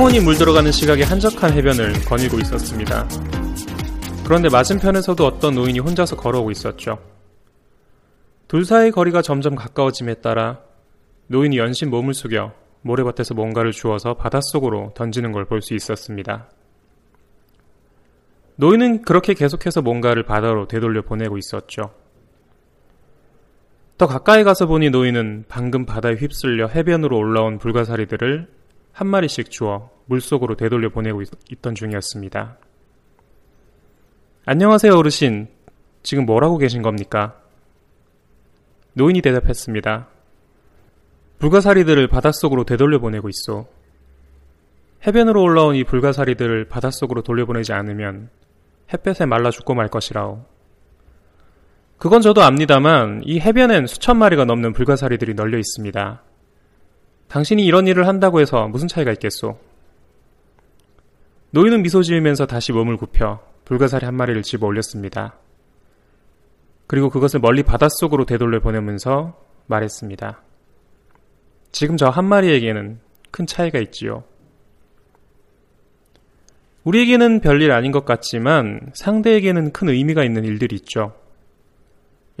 황혼이 0.00 0.20
물들어가는 0.20 0.72
시각에 0.72 1.02
한적한 1.02 1.52
해변을 1.52 1.92
거닐고 2.06 2.38
있었습니다. 2.38 3.06
그런데 4.24 4.48
맞은편에서도 4.48 5.26
어떤 5.26 5.54
노인이 5.54 5.78
혼자서 5.78 6.16
걸어오고 6.16 6.50
있었죠. 6.52 6.98
둘 8.48 8.64
사이의 8.64 8.92
거리가 8.92 9.20
점점 9.20 9.54
가까워짐에 9.54 10.14
따라 10.22 10.60
노인이 11.26 11.58
연신 11.58 11.90
몸을 11.90 12.14
숙여 12.14 12.54
모래밭에서 12.80 13.34
뭔가를 13.34 13.72
주워서 13.72 14.14
바닷속으로 14.14 14.94
던지는 14.94 15.32
걸 15.32 15.44
볼 15.44 15.60
수 15.60 15.74
있었습니다. 15.74 16.48
노인은 18.56 19.02
그렇게 19.02 19.34
계속해서 19.34 19.82
뭔가를 19.82 20.24
바다로 20.24 20.66
되돌려 20.66 21.02
보내고 21.02 21.36
있었죠. 21.36 21.92
더 23.98 24.06
가까이 24.06 24.44
가서 24.44 24.64
보니 24.64 24.88
노인은 24.88 25.44
방금 25.46 25.84
바다에 25.84 26.14
휩쓸려 26.14 26.68
해변으로 26.68 27.18
올라온 27.18 27.58
불가사리들을 27.58 28.59
한 28.92 29.06
마리씩 29.06 29.50
주워 29.50 29.90
물속으로 30.06 30.56
되돌려 30.56 30.90
보내고 30.90 31.22
있, 31.22 31.62
던 31.62 31.74
중이었습니다. 31.74 32.56
안녕하세요, 34.46 34.94
어르신. 34.94 35.48
지금 36.02 36.26
뭘 36.26 36.42
하고 36.42 36.58
계신 36.58 36.82
겁니까? 36.82 37.36
노인이 38.94 39.20
대답했습니다. 39.22 40.08
불가사리들을 41.38 42.08
바닷속으로 42.08 42.64
되돌려 42.64 42.98
보내고 42.98 43.28
있어. 43.28 43.66
해변으로 45.06 45.42
올라온 45.42 45.76
이 45.76 45.84
불가사리들을 45.84 46.66
바닷속으로 46.66 47.22
돌려보내지 47.22 47.72
않으면 47.72 48.28
햇볕에 48.92 49.24
말라 49.24 49.50
죽고 49.50 49.74
말 49.74 49.88
것이라오. 49.88 50.44
그건 51.96 52.22
저도 52.22 52.42
압니다만 52.42 53.22
이 53.24 53.38
해변엔 53.40 53.86
수천 53.86 54.18
마리가 54.18 54.44
넘는 54.44 54.72
불가사리들이 54.72 55.34
널려 55.34 55.58
있습니다. 55.58 56.22
당신이 57.30 57.64
이런 57.64 57.86
일을 57.86 58.08
한다고 58.08 58.40
해서 58.40 58.66
무슨 58.66 58.88
차이가 58.88 59.12
있겠소? 59.12 59.56
노인은 61.52 61.82
미소 61.82 62.02
지으면서 62.02 62.46
다시 62.46 62.72
몸을 62.72 62.96
굽혀 62.96 63.40
불가사리 63.64 64.04
한 64.04 64.16
마리를 64.16 64.42
집어 64.42 64.66
올렸습니다. 64.66 65.38
그리고 66.88 67.08
그것을 67.08 67.38
멀리 67.38 67.62
바닷속으로 67.62 68.24
되돌려 68.24 68.58
보내면서 68.58 69.38
말했습니다. 69.66 70.42
지금 71.70 71.96
저 71.96 72.10
한 72.10 72.24
마리에게는 72.24 72.98
큰 73.30 73.46
차이가 73.46 73.78
있지요. 73.78 74.24
우리에게는 76.82 77.40
별일 77.40 77.70
아닌 77.70 77.92
것 77.92 78.04
같지만 78.04 78.90
상대에게는 78.94 79.72
큰 79.72 79.88
의미가 79.88 80.24
있는 80.24 80.44
일들이 80.44 80.74
있죠. 80.76 81.14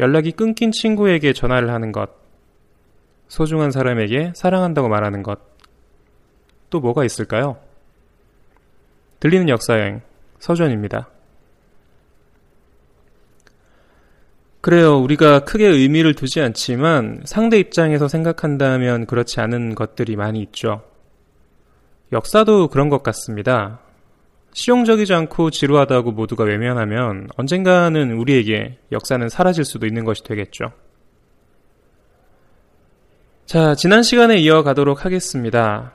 연락이 0.00 0.32
끊긴 0.32 0.72
친구에게 0.72 1.32
전화를 1.32 1.70
하는 1.70 1.92
것, 1.92 2.10
소중한 3.30 3.70
사람에게 3.70 4.32
사랑한다고 4.34 4.88
말하는 4.88 5.22
것, 5.22 5.38
또 6.68 6.80
뭐가 6.80 7.04
있을까요? 7.04 7.58
들리는 9.20 9.48
역사여행, 9.48 10.02
서전입니다. 10.40 11.08
그래요. 14.60 14.98
우리가 14.98 15.44
크게 15.44 15.66
의미를 15.66 16.14
두지 16.14 16.40
않지만 16.40 17.22
상대 17.24 17.58
입장에서 17.58 18.08
생각한다면 18.08 19.06
그렇지 19.06 19.40
않은 19.40 19.76
것들이 19.76 20.16
많이 20.16 20.42
있죠. 20.42 20.82
역사도 22.12 22.66
그런 22.68 22.88
것 22.88 23.04
같습니다. 23.04 23.78
실용적이지 24.54 25.14
않고 25.14 25.50
지루하다고 25.50 26.10
모두가 26.10 26.42
외면하면 26.42 27.28
언젠가는 27.36 28.10
우리에게 28.10 28.78
역사는 28.90 29.28
사라질 29.28 29.64
수도 29.64 29.86
있는 29.86 30.04
것이 30.04 30.24
되겠죠. 30.24 30.72
자, 33.50 33.74
지난 33.74 34.04
시간에 34.04 34.36
이어가도록 34.36 35.04
하겠습니다. 35.04 35.90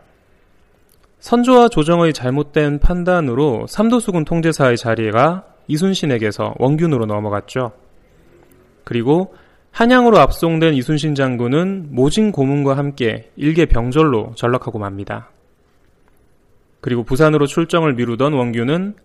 선조와 1.21 1.69
조정의 1.69 2.11
잘못된 2.11 2.79
판단으로 2.79 3.65
삼도수군 3.69 4.25
통제사의 4.25 4.75
자리가 4.75 5.45
이순신에게서 5.69 6.55
원균으로 6.59 7.05
넘어갔죠. 7.05 7.71
그리고 8.83 9.33
한양으로 9.71 10.19
압송된 10.19 10.73
이순신 10.73 11.15
장군은 11.15 11.95
모진 11.95 12.33
고문과 12.33 12.75
함께 12.75 13.31
일개 13.37 13.67
병절로 13.67 14.33
전락하고 14.35 14.77
맙니다. 14.77 15.29
그리고 16.81 17.03
부산으로 17.03 17.45
출정을 17.47 17.93
미루던 17.93 18.33
원균은 18.33 18.95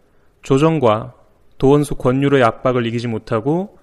조정과 0.42 1.14
도원수 1.58 1.94
권율의 1.94 2.42
압박을 2.42 2.84
이기지 2.84 3.06
못하고 3.06 3.78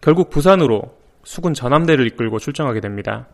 결국 0.00 0.30
부산으로 0.30 0.94
수군 1.24 1.54
전함대를 1.54 2.06
이끌고 2.06 2.38
출정하게 2.38 2.78
됩니다. 2.78 3.26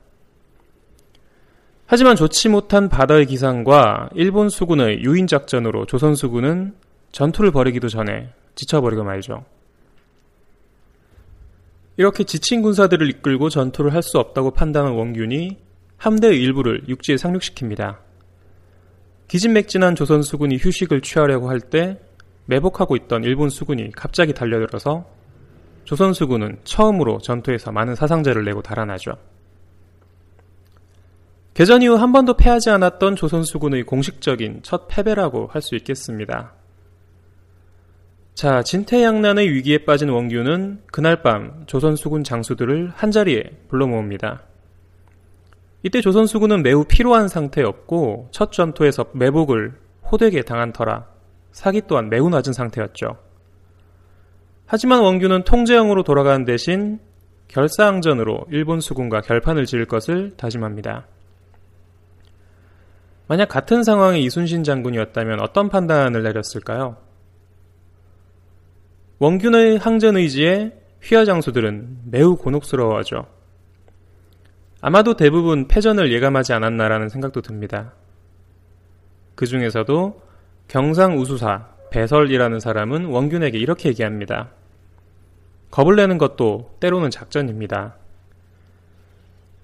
하지만 1.91 2.16
좋지 2.16 2.50
못한 2.50 2.91
바다의 2.91 3.25
기상과 3.25 4.10
일본 4.15 4.50
수군의 4.50 5.00
유인 5.04 5.26
작전으로 5.26 5.87
조선 5.87 6.15
수군은 6.15 6.75
전투를 7.12 7.50
벌이기도 7.50 7.88
전에 7.88 8.28
지쳐버리고 8.56 9.04
말죠. 9.04 9.47
이렇게 11.97 12.25
지친 12.25 12.60
군사들을 12.60 13.09
이끌고 13.09 13.49
전투를 13.49 13.94
할 13.94 14.03
수 14.03 14.19
없다고 14.19 14.50
판단한 14.50 14.93
원균이 14.93 15.56
함대의 15.97 16.38
일부를 16.43 16.82
육지에 16.88 17.16
상륙시킵니다. 17.16 17.97
기진맥진한 19.28 19.94
조선 19.97 20.20
수군이 20.22 20.59
휴식을 20.59 21.00
취하려고 21.00 21.49
할 21.49 21.59
때 21.60 21.99
매복하고 22.44 22.97
있던 22.97 23.25
일본 23.25 23.49
수군이 23.49 23.93
갑자기 23.93 24.34
달려들어서 24.34 25.06
조선 25.84 26.12
수군은 26.12 26.59
처음으로 26.65 27.19
전투에서 27.22 27.72
많은 27.72 27.94
사상자를 27.94 28.44
내고 28.44 28.60
달아나죠. 28.60 29.12
개전 31.58 31.82
이후 31.82 31.96
한 31.96 32.12
번도 32.12 32.34
패하지 32.34 32.70
않았던 32.70 33.16
조선 33.16 33.42
수군의 33.42 33.82
공식적인 33.82 34.60
첫 34.62 34.86
패배라고 34.86 35.48
할 35.48 35.60
수 35.60 35.74
있겠습니다. 35.74 36.52
자, 38.32 38.62
진퇴양난의 38.62 39.50
위기에 39.52 39.78
빠진 39.78 40.08
원규는 40.08 40.82
그날 40.93 41.20
밤 41.20 41.64
조선 41.66 41.96
수군 41.96 42.22
장수들을 42.22 42.93
한자리에 42.94 43.43
불러 43.66 43.88
모읍니다. 43.88 44.44
이때 45.82 46.00
조선 46.00 46.28
수군은 46.28 46.62
매우 46.62 46.84
피로한 46.84 47.26
상태였고 47.26 48.28
첫 48.31 48.52
전투에서 48.52 49.06
매복을 49.14 49.72
호되게 50.12 50.43
당한 50.43 50.72
터라 50.72 51.06
사기 51.50 51.82
또한 51.88 52.08
매우 52.08 52.31
낮은 52.31 52.52
상태였죠. 52.52 53.16
하지만 54.64 55.00
원규는 55.00 55.43
통제형으로 55.43 56.05
돌아가는 56.05 56.44
대신 56.44 57.00
결사항전으로 57.49 58.46
일본 58.49 58.78
수군과 58.78 59.22
결판을 59.22 59.66
지을 59.66 59.87
것을 59.87 60.37
다짐합니다. 60.37 61.08
만약 63.28 63.46
같은 63.46 63.82
상황의 63.82 64.25
이순신 64.25 64.64
장군이었다면 64.64 65.40
어떤 65.40 65.69
판단을 65.69 66.22
내렸을까요? 66.22 66.96
원균의 69.19 69.78
항전 69.78 70.16
의지에 70.16 70.72
휘하 71.02 71.25
장수들은 71.25 71.98
매우 72.06 72.36
곤혹스러워하죠. 72.36 73.26
아마도 74.80 75.14
대부분 75.14 75.69
패전을 75.69 76.12
예감하지 76.12 76.52
않았나라는 76.54 77.08
생각도 77.08 77.42
듭니다. 77.42 77.92
그 79.34 79.44
중에서도 79.44 80.22
경상 80.69 81.19
우수사 81.19 81.69
배설이라는 81.90 82.60
사람은 82.60 83.06
원균에게 83.06 83.58
이렇게 83.58 83.90
얘기합니다. 83.90 84.50
겁을 85.70 85.96
내는 85.96 86.16
것도 86.16 86.76
때로는 86.81 87.10
작전입니다. 87.10 87.96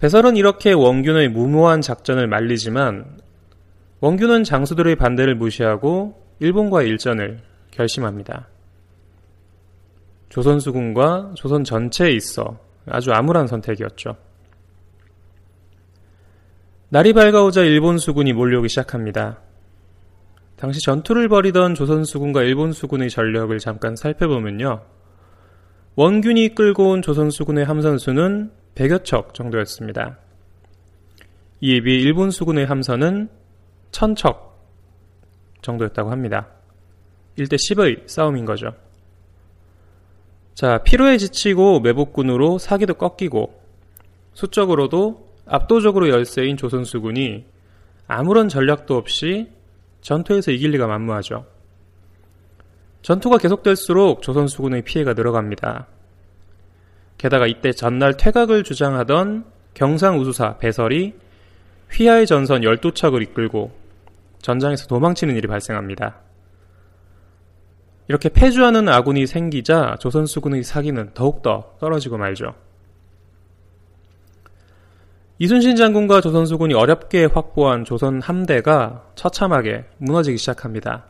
배설은 0.00 0.36
이렇게 0.36 0.72
원균의 0.72 1.28
무모한 1.28 1.80
작전을 1.80 2.26
말리지만 2.26 3.23
원균은 4.04 4.44
장수들의 4.44 4.96
반대를 4.96 5.34
무시하고 5.34 6.22
일본과의 6.38 6.90
일전을 6.90 7.40
결심합니다. 7.70 8.48
조선 10.28 10.60
수군과 10.60 11.32
조선 11.36 11.64
전체에 11.64 12.10
있어 12.10 12.60
아주 12.84 13.12
암울한 13.12 13.46
선택이었죠. 13.46 14.14
날이 16.90 17.14
밝아오자 17.14 17.62
일본 17.62 17.96
수군이 17.96 18.34
몰려오기 18.34 18.68
시작합니다. 18.68 19.40
당시 20.56 20.80
전투를 20.80 21.28
벌이던 21.28 21.74
조선 21.74 22.04
수군과 22.04 22.42
일본 22.42 22.72
수군의 22.72 23.08
전력을 23.08 23.58
잠깐 23.58 23.96
살펴보면요. 23.96 24.82
원균이 25.96 26.54
끌고 26.54 26.90
온 26.90 27.00
조선 27.00 27.30
수군의 27.30 27.64
함선 27.64 27.96
수는 27.96 28.50
100여 28.74 29.02
척 29.02 29.32
정도였습니다. 29.32 30.18
이에 31.62 31.80
비해 31.80 31.96
일본 32.00 32.30
수군의 32.30 32.66
함선은 32.66 33.43
1000척 33.94 34.38
정도였다고 35.62 36.10
합니다. 36.10 36.48
1대 37.38 37.54
10의 37.54 38.08
싸움인 38.08 38.44
거죠. 38.44 38.74
자, 40.54 40.78
피로에 40.78 41.18
지치고 41.18 41.80
매복군으로 41.80 42.58
사기도 42.58 42.94
꺾이고 42.94 43.60
수적으로도 44.34 45.32
압도적으로 45.46 46.08
열세인 46.08 46.56
조선수군이 46.56 47.44
아무런 48.06 48.48
전략도 48.48 48.96
없이 48.96 49.48
전투에서 50.00 50.50
이길 50.50 50.72
리가 50.72 50.86
만무하죠. 50.86 51.46
전투가 53.02 53.38
계속될수록 53.38 54.22
조선수군의 54.22 54.82
피해가 54.82 55.14
늘어갑니다. 55.14 55.86
게다가 57.18 57.46
이때 57.46 57.72
전날 57.72 58.16
퇴각을 58.16 58.64
주장하던 58.64 59.44
경상우수사 59.74 60.58
배설이 60.58 61.14
휘하의 61.90 62.26
전선 62.26 62.62
12척을 62.62 63.22
이끌고 63.22 63.83
전장에서 64.44 64.86
도망치는 64.86 65.36
일이 65.36 65.48
발생합니다. 65.48 66.20
이렇게 68.08 68.28
패주하는 68.28 68.90
아군이 68.90 69.26
생기자 69.26 69.96
조선 69.98 70.26
수군의 70.26 70.62
사기는 70.62 71.12
더욱더 71.14 71.72
떨어지고 71.80 72.18
말죠. 72.18 72.54
이순신 75.38 75.76
장군과 75.76 76.20
조선 76.20 76.44
수군이 76.44 76.74
어렵게 76.74 77.24
확보한 77.24 77.84
조선 77.86 78.20
함대가 78.20 79.06
처참하게 79.14 79.86
무너지기 79.96 80.36
시작합니다. 80.36 81.06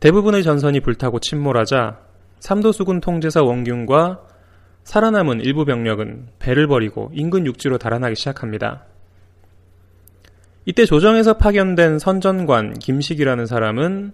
대부분의 0.00 0.42
전선이 0.42 0.80
불타고 0.80 1.18
침몰하자 1.18 1.98
삼도수군 2.40 3.00
통제사 3.00 3.42
원균과 3.42 4.20
살아남은 4.84 5.40
일부 5.40 5.64
병력은 5.64 6.28
배를 6.38 6.66
버리고 6.68 7.10
인근 7.14 7.46
육지로 7.46 7.78
달아나기 7.78 8.16
시작합니다. 8.16 8.84
이때 10.66 10.86
조정에서 10.86 11.34
파견된 11.34 11.98
선전관 11.98 12.78
김식이라는 12.78 13.44
사람은 13.44 14.12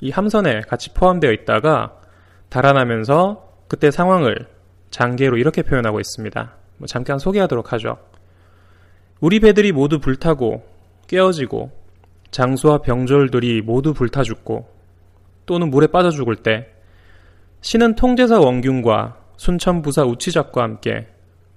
이 0.00 0.10
함선에 0.10 0.60
같이 0.62 0.92
포함되어 0.92 1.32
있다가 1.32 1.96
달아나면서 2.50 3.48
그때 3.66 3.90
상황을 3.90 4.46
장계로 4.90 5.38
이렇게 5.38 5.62
표현하고 5.62 5.98
있습니다. 5.98 6.54
뭐 6.76 6.86
잠깐 6.86 7.18
소개하도록 7.18 7.72
하죠. 7.72 7.96
우리 9.20 9.40
배들이 9.40 9.72
모두 9.72 9.98
불타고 9.98 10.62
깨어지고 11.06 11.70
장수와 12.30 12.78
병졸들이 12.78 13.62
모두 13.62 13.94
불타 13.94 14.22
죽고 14.22 14.68
또는 15.46 15.70
물에 15.70 15.86
빠져 15.86 16.10
죽을 16.10 16.36
때 16.36 16.68
신은 17.62 17.94
통제사 17.94 18.40
원균과 18.40 19.16
순천부사 19.36 20.04
우치작과 20.04 20.62
함께 20.62 21.06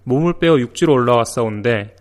몸을 0.04 0.40
빼어 0.40 0.58
육지로 0.60 0.94
올라왔사온데 0.94 1.96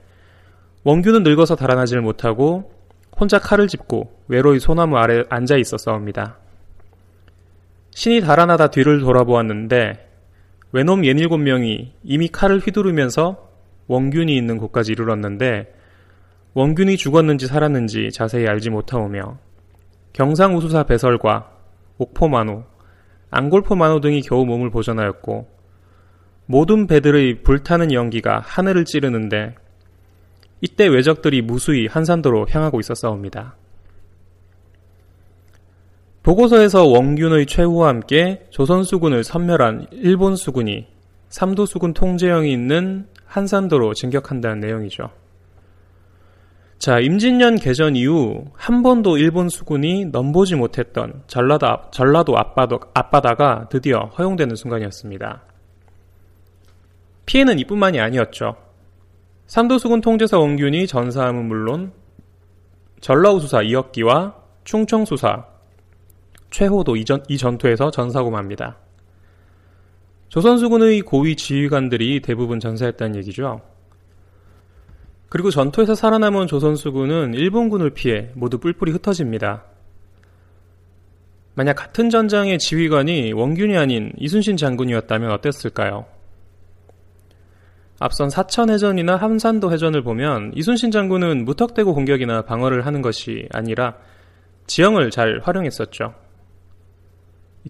원균은 0.85 1.23
늙어서 1.23 1.55
달아나지를 1.55 2.03
못하고 2.03 2.73
혼자 3.19 3.39
칼을 3.39 3.69
짚고 3.69 4.25
외로이 4.29 4.59
소나무 4.59 4.97
아래 4.97 5.23
앉아 5.29 5.57
있었사옵니다. 5.57 6.39
신이 7.91 8.21
달아나다 8.21 8.69
뒤를 8.69 9.01
돌아보았는데 9.01 10.09
외놈 10.73 11.05
예닐곱 11.05 11.41
명이 11.41 11.93
이미 12.03 12.29
칼을 12.29 12.59
휘두르면서 12.59 13.49
원균이 13.87 14.35
있는 14.37 14.59
곳까지 14.59 14.93
이르렀는데 14.93 15.73
원균이 16.55 16.97
죽었는지 16.97 17.47
살았는지 17.47 18.11
자세히 18.13 18.47
알지 18.47 18.71
못하오며 18.71 19.39
경상우수사 20.15 20.85
배설과 20.85 21.51
옥포만호, 21.99 22.65
앙골포만호 23.31 24.01
등이 24.01 24.23
겨우 24.23 24.45
몸을 24.45 24.71
보전하였고 24.71 25.49
모든 26.47 26.87
배들의 26.87 27.43
불타는 27.43 27.93
연기가 27.93 28.41
하늘을 28.45 28.85
찌르는데 28.85 29.55
이때 30.63 30.87
외적들이 30.87 31.43
무수히 31.43 31.89
한산도로 31.89 32.47
향하고 32.49 32.79
있었사옵니다. 32.81 33.57
보고서에서 36.23 36.87
원균의 36.87 37.47
최후와 37.47 37.89
함께 37.89 38.47
조선 38.51 38.85
수군을 38.85 39.25
섬멸한 39.25 39.89
일본 39.91 40.37
수군이 40.37 40.87
삼도 41.31 41.67
수군 41.67 41.93
통제형이 41.95 42.53
있는 42.53 43.09
한산도로 43.27 43.95
진격한다는 43.95 44.61
내용이죠. 44.61 45.11
자, 46.79 47.01
임진년 47.01 47.57
개전 47.57 47.97
이후 47.97 48.45
한 48.55 48.85
번도 48.85 49.19
일본 49.19 49.49
수군이 49.49 50.07
넘보지 50.07 50.55
못했던 50.55 51.25
전라도, 51.27 51.67
전라도 51.91 52.37
앞바다, 52.37 52.77
앞바다가 52.95 53.69
드디어 53.69 54.11
허용되는 54.17 54.55
순간이었습니다. 54.55 55.43
피해는 57.27 57.59
이뿐만이 57.59 57.99
아니었죠. 57.99 58.57
삼도수군 59.53 60.01
통제사 60.01 60.39
원균이 60.39 60.87
전사함은 60.87 61.47
물론 61.47 61.93
전라우 63.03 63.39
수사 63.39 63.61
이억기와 63.61 64.35
충청 64.65 65.05
수사 65.05 65.45
최호도 66.51 66.97
이, 66.97 67.05
전, 67.05 67.23
이 67.29 67.37
전투에서 67.37 67.91
전사고 67.91 68.31
맙니다. 68.31 68.79
조선수군의 70.31 71.03
고위 71.03 71.37
지휘관들이 71.37 72.21
대부분 72.23 72.61
전사했다는 72.61 73.17
얘기죠. 73.17 73.61
그리고 75.29 75.51
전투에서 75.51 75.95
살아남은 75.95 76.47
조선수군은 76.47 77.35
일본군을 77.35 77.91
피해 77.91 78.31
모두 78.33 78.57
뿔뿔이 78.57 78.93
흩어집니다. 78.93 79.65
만약 81.53 81.75
같은 81.75 82.09
전장의 82.09 82.59
지휘관이 82.59 83.35
원균이 83.35 83.77
아닌 83.77 84.15
이순신 84.17 84.57
장군이었다면 84.57 85.31
어땠을까요? 85.31 86.07
앞선 88.03 88.31
사천 88.31 88.69
해전이나 88.69 89.15
함산도 89.15 89.73
해전을 89.73 90.03
보면 90.03 90.51
이순신 90.57 90.91
장군은 90.91 91.45
무턱대고 91.45 91.95
공격이나 91.95 92.43
방어를 92.43 92.85
하는 92.85 93.01
것이 93.01 93.49
아니라 93.53 93.95
지형을 94.67 95.13
잘 95.13 95.41
활용했었죠. 95.45 96.13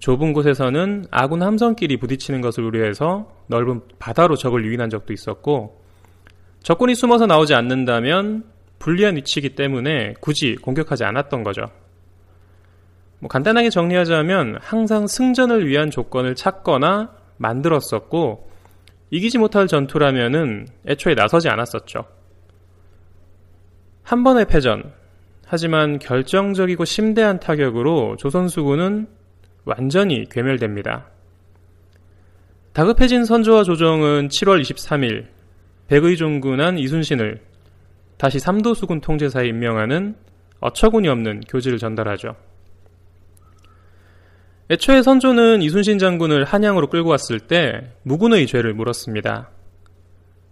좁은 0.00 0.32
곳에서는 0.32 1.04
아군 1.10 1.42
함선끼리 1.42 1.98
부딪히는 1.98 2.40
것을 2.40 2.64
우려해서 2.64 3.30
넓은 3.48 3.82
바다로 3.98 4.36
적을 4.36 4.64
유인한 4.64 4.88
적도 4.88 5.12
있었고 5.12 5.82
적군이 6.62 6.94
숨어서 6.94 7.26
나오지 7.26 7.52
않는다면 7.52 8.44
불리한 8.78 9.16
위치이기 9.16 9.54
때문에 9.54 10.14
굳이 10.20 10.56
공격하지 10.56 11.04
않았던 11.04 11.42
거죠. 11.42 11.66
뭐 13.18 13.28
간단하게 13.28 13.68
정리하자면 13.68 14.60
항상 14.62 15.06
승전을 15.06 15.66
위한 15.66 15.90
조건을 15.90 16.36
찾거나 16.36 17.10
만들었었고 17.36 18.51
이기지 19.12 19.36
못할 19.36 19.66
전투라면은 19.66 20.66
애초에 20.86 21.14
나서지 21.14 21.50
않았었죠. 21.50 22.06
한 24.02 24.24
번의 24.24 24.46
패전, 24.46 24.90
하지만 25.46 25.98
결정적이고 25.98 26.86
심대한 26.86 27.38
타격으로 27.38 28.16
조선수군은 28.16 29.06
완전히 29.66 30.24
괴멸됩니다. 30.30 31.10
다급해진 32.72 33.26
선조와 33.26 33.64
조정은 33.64 34.28
7월 34.28 34.62
23일 34.62 35.26
백의종군한 35.88 36.78
이순신을 36.78 37.42
다시 38.16 38.38
삼도수군 38.38 39.02
통제사에 39.02 39.46
임명하는 39.46 40.16
어처구니 40.60 41.08
없는 41.08 41.40
교지를 41.40 41.76
전달하죠. 41.76 42.34
애초에 44.70 45.02
선조는 45.02 45.60
이순신 45.62 45.98
장군을 45.98 46.44
한양으로 46.44 46.88
끌고 46.88 47.10
왔을 47.10 47.40
때 47.40 47.92
무군의 48.02 48.46
죄를 48.46 48.74
물었습니다. 48.74 49.50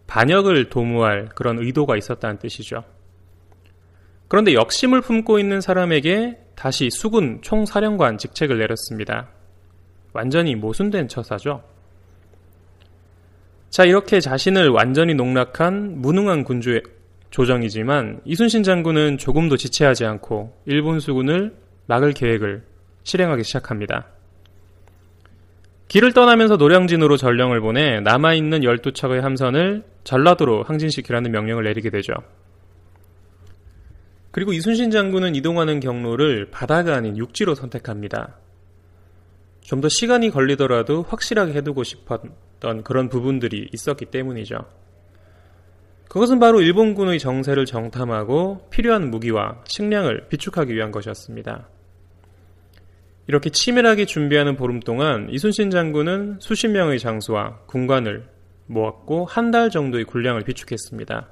반역을 0.07 0.69
도모할 0.69 1.29
그런 1.35 1.59
의도가 1.59 1.97
있었다는 1.97 2.38
뜻이죠. 2.38 2.83
그런데 4.29 4.55
역심을 4.55 5.00
품고 5.00 5.38
있는 5.38 5.61
사람에게 5.61 6.38
다시 6.57 6.90
수군 6.90 7.40
총사령관 7.43 8.19
직책을 8.19 8.59
내렸습니다. 8.59 9.29
완전히 10.12 10.57
모순된 10.57 11.09
처사죠. 11.09 11.62
자, 13.71 13.85
이렇게 13.85 14.19
자신을 14.19 14.69
완전히 14.71 15.14
농락한 15.14 16.00
무능한 16.00 16.43
군주의 16.43 16.83
조정이지만 17.31 18.21
이순신 18.25 18.64
장군은 18.64 19.19
조금도 19.19 19.57
지체하지 19.57 20.05
않고 20.05 20.52
일본 20.67 20.99
수군을 20.99 21.55
막을 21.87 22.12
계획을 22.12 22.70
실행하기 23.04 23.45
시작합니다. 23.45 24.07
길을 25.88 26.12
떠나면서 26.12 26.57
노량진으로 26.57 27.16
전령을 27.16 27.61
보내 27.61 28.00
남아있는 28.00 28.61
12척의 28.61 29.21
함선을 29.21 29.85
전라도로 30.04 30.62
항진시키라는 30.62 31.33
명령을 31.33 31.64
내리게 31.64 31.90
되죠. 31.90 32.12
그리고 34.30 34.52
이순신 34.52 34.92
장군은 34.92 35.35
이동하는 35.35 35.80
경로를 35.80 36.50
바다가 36.50 36.95
아닌 36.95 37.16
육지로 37.16 37.54
선택합니다. 37.54 38.37
좀 39.62 39.80
더 39.80 39.88
시간이 39.88 40.30
걸리더라도 40.30 41.02
확실하게 41.02 41.54
해두고 41.54 41.85
싶었던 41.85 42.83
그런 42.83 43.09
부분들이 43.09 43.69
있었기 43.73 44.07
때문이죠. 44.07 44.57
그것은 46.09 46.40
바로 46.40 46.61
일본군의 46.61 47.21
정세를 47.21 47.66
정탐하고 47.66 48.69
필요한 48.71 49.11
무기와 49.11 49.62
식량을 49.64 50.26
비축하기 50.28 50.75
위한 50.75 50.90
것이었습니다. 50.90 51.69
이렇게 53.31 53.49
치밀하게 53.49 54.07
준비하는 54.07 54.57
보름 54.57 54.81
동안 54.81 55.29
이순신 55.31 55.71
장군은 55.71 56.39
수십 56.41 56.67
명의 56.67 56.99
장수와 56.99 57.61
군관을 57.67 58.27
모았고 58.67 59.25
한 59.25 59.53
달 59.53 59.71
정도의 59.71 60.03
군량을 60.03 60.43
비축했습니다. 60.43 61.29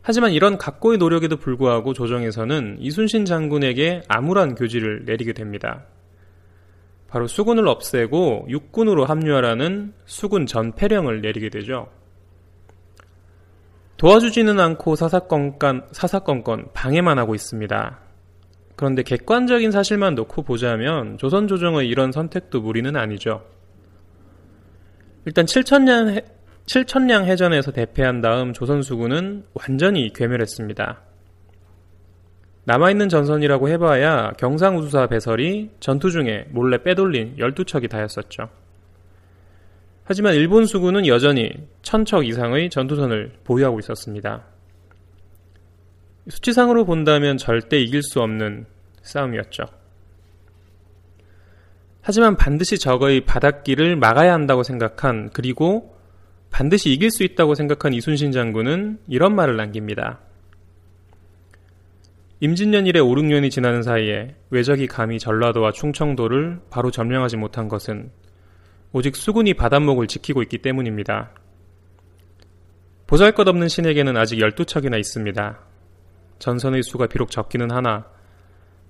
하지만 0.00 0.32
이런 0.32 0.56
각고의 0.56 0.96
노력에도 0.96 1.36
불구하고 1.36 1.92
조정에서는 1.92 2.78
이순신 2.80 3.26
장군에게 3.26 4.04
암울한 4.08 4.54
교지를 4.54 5.04
내리게 5.04 5.34
됩니다. 5.34 5.84
바로 7.08 7.26
수군을 7.26 7.68
없애고 7.68 8.46
육군으로 8.48 9.04
합류하라는 9.04 9.92
수군 10.06 10.46
전패령을 10.46 11.20
내리게 11.20 11.50
되죠. 11.50 11.90
도와주지는 13.98 14.58
않고 14.60 14.96
사사건건, 14.96 15.88
사사건건 15.92 16.68
방해만 16.72 17.18
하고 17.18 17.34
있습니다. 17.34 18.05
그런데 18.76 19.02
객관적인 19.02 19.70
사실만 19.70 20.14
놓고 20.14 20.42
보자면 20.42 21.16
조선 21.16 21.48
조정의 21.48 21.88
이런 21.88 22.12
선택도 22.12 22.60
무리는 22.60 22.94
아니죠. 22.94 23.42
일단 25.24 25.46
7천량, 25.46 26.22
7천량 26.66 27.24
해전에서 27.24 27.72
대패한 27.72 28.20
다음 28.20 28.52
조선 28.52 28.82
수군은 28.82 29.44
완전히 29.54 30.12
괴멸했습니다. 30.12 31.00
남아있는 32.64 33.08
전선이라고 33.08 33.68
해봐야 33.70 34.32
경상우수사 34.32 35.06
배설이 35.06 35.70
전투 35.80 36.10
중에 36.10 36.46
몰래 36.50 36.82
빼돌린 36.82 37.36
12척이 37.38 37.88
다였었죠. 37.88 38.48
하지만 40.04 40.34
일본 40.34 40.66
수군은 40.66 41.06
여전히 41.06 41.50
천척 41.82 42.26
이상의 42.26 42.70
전투선을 42.70 43.38
보유하고 43.44 43.78
있었습니다. 43.80 44.44
수치상으로 46.28 46.84
본다면 46.84 47.36
절대 47.36 47.78
이길 47.78 48.02
수 48.02 48.20
없는 48.20 48.66
싸움이었죠. 49.02 49.64
하지만 52.02 52.36
반드시 52.36 52.78
적의 52.78 53.22
바닷길을 53.22 53.96
막아야 53.96 54.32
한다고 54.32 54.62
생각한 54.62 55.30
그리고 55.32 55.96
반드시 56.50 56.92
이길 56.92 57.10
수 57.10 57.24
있다고 57.24 57.54
생각한 57.54 57.92
이순신 57.92 58.32
장군은 58.32 59.00
이런 59.08 59.34
말을 59.34 59.56
남깁니다. 59.56 60.20
임진년 62.40 62.86
이래 62.86 63.00
5, 63.00 63.08
6년이 63.08 63.50
지나는 63.50 63.82
사이에 63.82 64.36
외적이 64.50 64.86
감히 64.86 65.18
전라도와 65.18 65.72
충청도를 65.72 66.60
바로 66.70 66.90
점령하지 66.90 67.38
못한 67.38 67.66
것은 67.68 68.10
오직 68.92 69.16
수군이 69.16 69.54
바닷목을 69.54 70.06
지키고 70.06 70.42
있기 70.42 70.58
때문입니다. 70.58 71.32
보잘 73.06 73.32
것 73.32 73.48
없는 73.48 73.68
신에게는 73.68 74.16
아직 74.16 74.38
12척이나 74.38 74.98
있습니다. 74.98 75.65
전선의 76.38 76.82
수가 76.82 77.06
비록 77.06 77.30
적기는 77.30 77.70
하나 77.70 78.06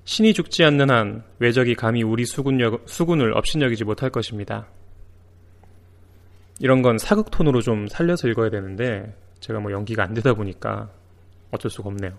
신이 0.04 0.34
죽지 0.34 0.64
않는 0.64 0.90
한 0.90 1.24
외적이 1.38 1.74
감히 1.74 2.02
우리 2.02 2.24
수군력, 2.24 2.82
수군을 2.86 3.36
업신여기지 3.36 3.84
못할 3.84 4.10
것입니다. 4.10 4.68
이런 6.60 6.80
건 6.80 6.96
사극 6.96 7.30
톤으로 7.30 7.60
좀 7.60 7.86
살려서 7.88 8.28
읽어야 8.28 8.50
되는데 8.50 9.14
제가 9.40 9.58
뭐 9.60 9.72
연기가 9.72 10.04
안 10.04 10.14
되다 10.14 10.34
보니까 10.34 10.90
어쩔 11.50 11.70
수가 11.70 11.88
없네요. 11.88 12.12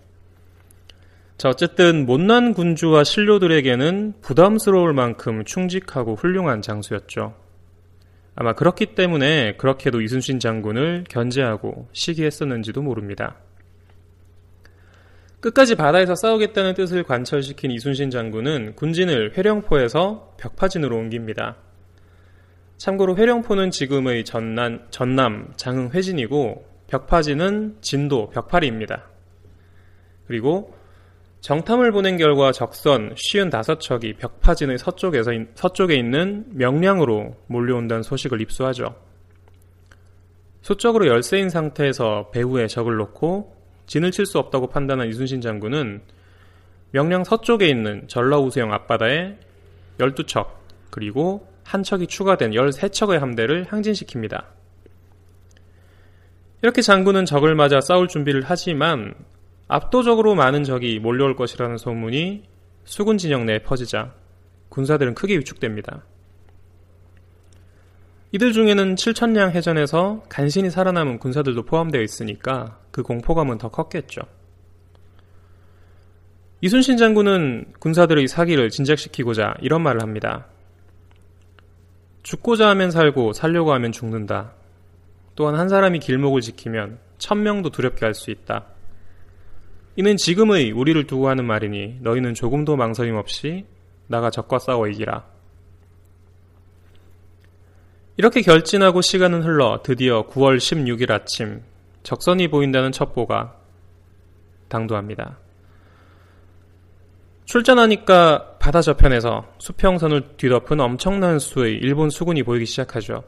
자, 1.37 1.49
어쨌든 1.49 2.05
못난 2.05 2.53
군주와 2.53 3.03
신료들에게는 3.03 4.21
부담스러울 4.21 4.93
만큼 4.93 5.45
충직하고 5.45 6.15
훌륭한 6.15 6.61
장수였죠. 6.61 7.35
아마 8.35 8.53
그렇기 8.53 8.95
때문에 8.95 9.55
그렇게도 9.57 10.01
이순신 10.01 10.39
장군을 10.39 11.05
견제하고 11.09 11.89
시기했었는지도 11.93 12.81
모릅니다. 12.81 13.37
끝까지 15.47 15.75
바다에서 15.75 16.13
싸우겠다는 16.13 16.73
뜻을 16.73 17.03
관철시킨 17.03 17.71
이순신 17.71 18.09
장군은 18.09 18.75
군진을 18.75 19.37
회령포에서 19.37 20.35
벽파진으로 20.37 20.97
옮깁니다. 20.97 21.55
참고로 22.75 23.15
회령포는 23.15 23.71
지금의 23.71 24.25
전남, 24.25 24.87
전남 24.89 25.53
장흥 25.55 25.91
회진이고 25.91 26.65
벽파진은 26.87 27.77
진도 27.79 28.29
벽파리입니다. 28.29 29.07
그리고 30.27 30.75
정탐을 31.39 31.93
보낸 31.93 32.17
결과 32.17 32.51
적선 32.51 33.15
55척이 33.15 34.17
벽파진의 34.17 34.77
서쪽에서, 34.77 35.31
서쪽에 35.55 35.95
있는 35.95 36.45
명량으로 36.49 37.37
몰려온다는 37.47 38.03
소식을 38.03 38.41
입수하죠. 38.41 38.95
소적으로 40.61 41.07
열세인 41.07 41.49
상태에서 41.49 42.31
배후에 42.31 42.67
적을 42.67 42.97
놓고 42.97 43.56
진을 43.87 44.11
칠 44.11 44.25
수 44.25 44.37
없다고 44.37 44.67
판단한 44.67 45.07
이순신 45.09 45.41
장군은 45.41 46.01
명량 46.91 47.23
서쪽에 47.23 47.67
있는 47.67 48.07
전라우수형 48.07 48.71
앞바다에 48.73 49.37
12척 49.97 50.47
그리고 50.89 51.47
한 51.63 51.83
척이 51.83 52.07
추가된 52.07 52.51
13척의 52.51 53.19
함대를 53.19 53.65
항진시킵니다. 53.65 54.45
이렇게 56.61 56.81
장군은 56.81 57.25
적을 57.25 57.55
맞아 57.55 57.81
싸울 57.81 58.07
준비를 58.07 58.43
하지만 58.45 59.13
압도적으로 59.67 60.33
많은 60.35 60.63
적이 60.63 60.99
몰려올 60.99 61.35
것이라는 61.35 61.77
소문이 61.77 62.43
수군 62.85 63.17
진영 63.17 63.45
내에 63.45 63.59
퍼지자 63.59 64.13
군사들은 64.69 65.13
크게 65.13 65.37
위축됩니다. 65.37 66.03
이들 68.31 68.53
중에는 68.53 68.95
7천량 68.95 69.51
해전에서 69.51 70.23
간신히 70.29 70.69
살아남은 70.69 71.19
군사들도 71.19 71.63
포함되어 71.63 72.01
있으니까 72.01 72.79
그 72.97 73.03
공포감은 73.03 73.59
더 73.59 73.69
컸겠죠. 73.69 74.21
이순신 76.61 76.97
장군은 76.97 77.73
군사들의 77.77 78.27
사기를 78.27 78.71
진작시키고자 78.71 79.53
이런 79.61 79.83
말을 79.83 80.01
합니다. 80.01 80.47
죽고자 82.23 82.69
하면 82.69 82.89
살고 82.89 83.33
살려고 83.33 83.71
하면 83.73 83.91
죽는다. 83.91 84.53
또한 85.35 85.53
한 85.53 85.69
사람이 85.69 85.99
길목을 85.99 86.41
지키면 86.41 86.97
천명도 87.19 87.69
두렵게 87.69 88.03
할 88.03 88.15
수 88.15 88.31
있다. 88.31 88.65
이는 89.95 90.17
지금의 90.17 90.71
우리를 90.71 91.05
두고 91.05 91.29
하는 91.29 91.45
말이니 91.45 91.99
너희는 92.01 92.33
조금도 92.33 92.77
망설임 92.77 93.13
없이 93.13 93.67
나가 94.07 94.31
적과 94.31 94.57
싸워 94.57 94.87
이기라. 94.87 95.23
이렇게 98.17 98.41
결진하고 98.41 99.01
시간은 99.01 99.43
흘러 99.43 99.81
드디어 99.83 100.27
9월 100.29 100.57
16일 100.57 101.11
아침 101.11 101.61
적선이 102.03 102.49
보인다는 102.49 102.91
첩보가 102.91 103.55
당도합니다. 104.67 105.37
출전하니까 107.45 108.57
바다 108.59 108.81
저편에서 108.81 109.45
수평선을 109.57 110.35
뒤덮은 110.37 110.79
엄청난 110.81 111.39
수의 111.39 111.75
일본 111.75 112.09
수군이 112.09 112.43
보이기 112.43 112.65
시작하죠. 112.65 113.23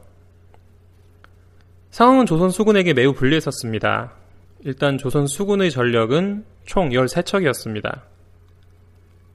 상황은 1.90 2.26
조선 2.26 2.50
수군에게 2.50 2.92
매우 2.92 3.14
불리했었습니다. 3.14 4.12
일단 4.60 4.98
조선 4.98 5.26
수군의 5.26 5.70
전력은 5.70 6.44
총 6.64 6.90
13척이었습니다. 6.90 8.02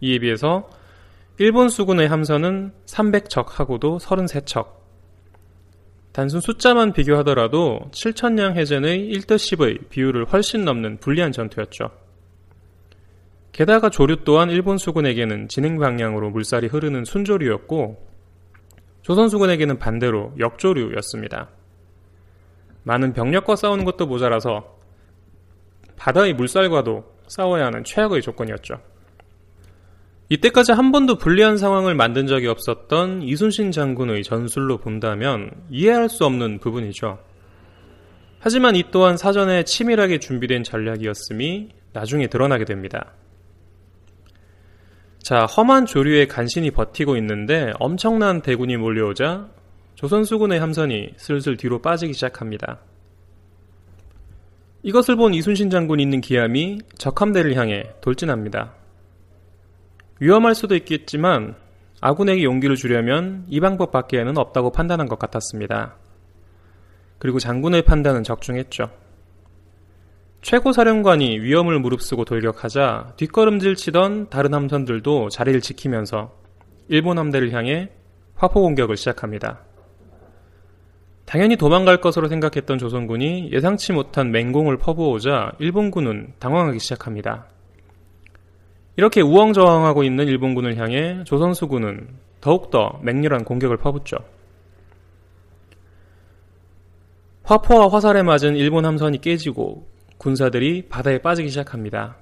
이에 0.02 0.20
비해서 0.20 0.70
일본 1.38 1.70
수군의 1.70 2.08
함선은 2.08 2.72
300척하고도 2.86 4.00
33척, 4.00 4.68
단순 6.16 6.40
숫자만 6.40 6.94
비교하더라도 6.94 7.90
7천량 7.92 8.56
해전의 8.56 9.12
1대10의 9.12 9.90
비율을 9.90 10.24
훨씬 10.24 10.64
넘는 10.64 11.02
불리한 11.02 11.34
전투였죠. 11.34 11.90
게다가 13.52 13.90
조류 13.90 14.24
또한 14.24 14.50
일본 14.50 14.78
수군에게는 14.78 15.50
진행 15.50 15.78
방향으로 15.78 16.30
물살이 16.30 16.68
흐르는 16.68 17.04
순조류였고 17.04 18.08
조선 19.02 19.28
수군에게는 19.28 19.78
반대로 19.78 20.32
역조류였습니다. 20.40 21.50
많은 22.84 23.12
병력과 23.12 23.58
싸우는 23.58 23.84
것도 23.84 24.06
모자라서 24.06 24.78
바다의 25.98 26.34
물살과도 26.36 27.04
싸워야 27.28 27.66
하는 27.66 27.84
최악의 27.84 28.22
조건이었죠. 28.22 28.80
이때까지 30.30 30.72
한 30.72 30.92
번도 30.92 31.18
불리한 31.18 31.58
상황을 31.58 31.94
만든 31.94 32.26
적이 32.26 32.48
없었던 32.48 33.22
이순신 33.22 33.72
장군의 33.72 34.24
전술로 34.24 34.78
본다면 34.80 35.52
이해할 35.70 36.10
수 36.10 36.26
없는 36.26 36.60
부분이죠. 36.60 37.20
하지만 38.40 38.76
이 38.76 38.84
또한 38.92 39.18
사전에 39.18 39.64
치밀하게 39.64 40.20
준비된 40.20 40.64
전략이었음이 40.64 41.70
나중에 41.94 42.28
드러나게 42.28 42.66
됩니다. 42.66 43.14
자, 45.20 45.46
험한 45.46 45.86
조류에 45.86 46.28
간신히 46.28 46.72
버티고 46.72 47.18
있는데 47.18 47.72
엄청난 47.80 48.42
대군이 48.42 48.78
몰려오자 48.78 49.50
조선 49.96 50.24
수군의 50.24 50.60
함선이 50.60 51.14
슬슬 51.18 51.58
뒤로 51.58 51.82
빠지기 51.82 52.14
시작합니다. 52.14 52.80
이것을 54.84 55.16
본 55.16 55.34
이순신 55.34 55.72
장군이 55.72 56.04
있는 56.04 56.22
기함이 56.22 56.80
적함대를 56.98 57.56
향해 57.56 57.84
돌진합니다. 58.02 58.85
위험할 60.20 60.56
수도 60.56 60.76
있겠지만 60.76 61.56
아군에게 62.02 62.44
용기를 62.44 62.76
주려면 62.76 63.46
이 63.48 63.60
방법밖에는 63.60 64.38
없다고 64.38 64.72
판단한 64.72 65.08
것 65.08 65.20
같았습니다. 65.20 65.96
그리고 67.18 67.40
장군의 67.40 67.84
판단은 67.84 68.24
적중했죠. 68.24 68.92
최고 70.42 70.72
사령관이 70.72 71.40
위험을 71.40 71.80
무릅쓰고 71.80 72.24
돌격하자 72.24 73.14
뒷걸음질 73.18 73.76
치던 73.76 74.30
다른 74.30 74.54
함선들도 74.54 75.30
자리를 75.30 75.60
지키면서 75.60 76.36
일본 76.88 77.18
함대를 77.18 77.52
향해 77.52 77.90
화포 78.36 78.62
공격을 78.62 78.96
시작합니다. 78.96 79.62
당연히 81.26 81.56
도망갈 81.56 82.00
것으로 82.00 82.28
생각했던 82.28 82.78
조선군이 82.78 83.52
예상치 83.52 83.92
못한 83.92 84.32
맹공을 84.32 84.78
퍼부어오자 84.78 85.54
일본군은 85.58 86.34
당황하기 86.38 86.78
시작합니다. 86.78 87.48
이렇게 88.98 89.22
우왕좌왕하고 89.22 90.04
있는 90.04 90.28
일본군을 90.28 90.78
향해 90.78 91.24
조선수군은 91.26 92.08
더욱더 92.40 93.00
맹렬한 93.02 93.44
공격을 93.44 93.78
퍼붓죠. 93.78 94.18
화포와 97.44 97.90
화살에 97.90 98.24
맞은 98.24 98.56
일본 98.56 98.86
함선이 98.86 99.22
깨지고 99.22 99.88
군사들이 100.18 100.88
바다에 100.90 101.20
빠지기 101.20 101.50
시작합니다. 101.50 102.18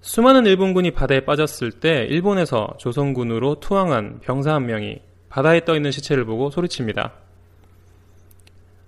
수많은 0.00 0.46
일본군이 0.46 0.92
바다에 0.92 1.20
빠졌을 1.20 1.70
때 1.70 2.06
일본에서 2.08 2.74
조선군으로 2.78 3.60
투항한 3.60 4.20
병사 4.20 4.54
한 4.54 4.66
명이 4.66 5.00
바다에 5.28 5.64
떠 5.64 5.76
있는 5.76 5.90
시체를 5.90 6.24
보고 6.24 6.50
소리칩니다. 6.50 7.12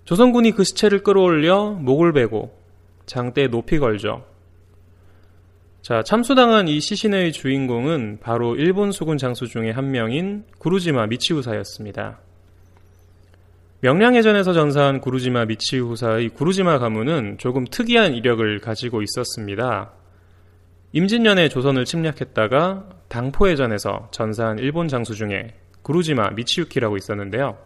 조선군이 0.05 0.53
그 0.53 0.65
시체를 0.65 1.03
끌어올려 1.03 1.71
목을 1.71 2.13
베고 2.13 2.53
장대에 3.07 3.49
높이 3.49 3.79
걸죠. 3.79 4.25
자, 5.83 6.05
참수당한 6.05 6.69
이 6.69 6.81
시신의 6.81 7.33
주인공은 7.33 8.19
바로 8.21 8.55
일본 8.55 8.93
수군 8.93 9.19
장수 9.19 9.49
중의 9.49 9.73
한 9.73 9.91
명인 9.91 10.45
구루지마 10.59 11.09
미치우사였습니다. 11.09 12.21
명량해전에서 13.81 14.53
전사한 14.53 15.01
구루지마 15.01 15.47
미치우사의 15.47 16.29
구루지마 16.29 16.79
가문은 16.79 17.39
조금 17.39 17.65
특이한 17.65 18.15
이력을 18.15 18.61
가지고 18.61 19.03
있었습니다. 19.03 19.91
임진년에 20.93 21.49
조선을 21.49 21.85
침략했다가 21.85 22.89
당포해전에서 23.09 24.11
전사한 24.13 24.61
일본 24.61 24.87
장수 24.87 25.17
중에 25.17 25.53
구루지마 25.83 26.31
미치유키라고 26.31 26.97
있었는데요. 26.97 27.59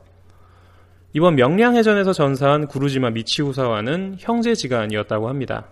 이번 1.13 1.37
명량해전에서 1.37 2.15
전사한 2.15 2.67
구루지마 2.67 3.11
미치우사와는 3.11 4.17
형제지간이었다고 4.21 5.29
합니다. 5.29 5.67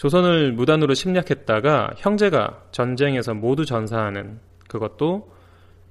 조선을 0.00 0.52
무단으로 0.52 0.94
침략했다가 0.94 1.90
형제가 1.98 2.62
전쟁에서 2.72 3.34
모두 3.34 3.66
전사하는 3.66 4.40
그것도 4.66 5.30